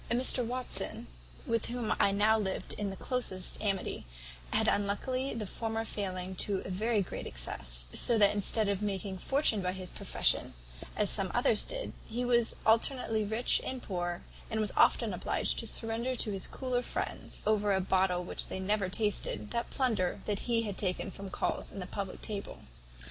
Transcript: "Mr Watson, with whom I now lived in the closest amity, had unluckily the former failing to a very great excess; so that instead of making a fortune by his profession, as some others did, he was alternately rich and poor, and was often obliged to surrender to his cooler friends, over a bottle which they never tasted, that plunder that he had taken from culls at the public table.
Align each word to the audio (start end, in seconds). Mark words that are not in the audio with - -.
"Mr 0.09 0.43
Watson, 0.43 1.05
with 1.45 1.67
whom 1.67 1.93
I 1.99 2.11
now 2.11 2.35
lived 2.39 2.73
in 2.73 2.89
the 2.89 2.95
closest 2.95 3.61
amity, 3.61 4.07
had 4.51 4.67
unluckily 4.67 5.35
the 5.35 5.45
former 5.45 5.85
failing 5.85 6.33
to 6.37 6.61
a 6.65 6.71
very 6.71 7.03
great 7.03 7.27
excess; 7.27 7.85
so 7.93 8.17
that 8.17 8.33
instead 8.33 8.67
of 8.67 8.81
making 8.81 9.17
a 9.17 9.19
fortune 9.19 9.61
by 9.61 9.73
his 9.73 9.91
profession, 9.91 10.55
as 10.95 11.11
some 11.11 11.29
others 11.35 11.63
did, 11.63 11.93
he 12.07 12.25
was 12.25 12.55
alternately 12.65 13.23
rich 13.23 13.61
and 13.63 13.83
poor, 13.83 14.23
and 14.49 14.59
was 14.59 14.73
often 14.75 15.13
obliged 15.13 15.59
to 15.59 15.67
surrender 15.67 16.15
to 16.15 16.31
his 16.31 16.47
cooler 16.47 16.81
friends, 16.81 17.43
over 17.45 17.71
a 17.71 17.79
bottle 17.79 18.23
which 18.23 18.47
they 18.47 18.59
never 18.59 18.89
tasted, 18.89 19.51
that 19.51 19.69
plunder 19.69 20.21
that 20.25 20.49
he 20.49 20.63
had 20.63 20.79
taken 20.79 21.11
from 21.11 21.29
culls 21.29 21.71
at 21.71 21.79
the 21.79 21.85
public 21.85 22.23
table. 22.23 22.63